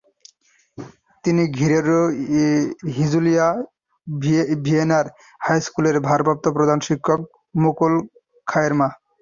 তিনি 1.25 1.43
ঘিওরের 1.57 1.87
হিজুলিয়া 2.95 3.47
ভিএনআর 4.63 5.05
হাইস্কুলের 5.41 5.97
ভারপ্রাপ্ত 6.07 6.45
প্রধান 6.57 6.79
শিক্ষক 6.87 7.19
মুকুল 7.61 7.93
খানের 8.47 8.73
মা। 8.79 8.87